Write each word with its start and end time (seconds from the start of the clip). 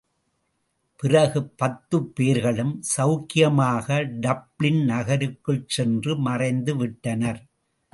பிறகு 0.95 1.41
பத்துப் 1.57 2.09
பேர்களும் 2.15 2.73
செளக்கியமாக 2.97 3.87
டப்ளின் 4.21 4.83
நகருக்குள் 4.85 5.63
சென்று 5.67 6.15
மறைந்துவிட்டனர். 6.25 7.41